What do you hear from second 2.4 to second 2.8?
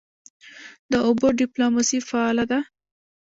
ده؟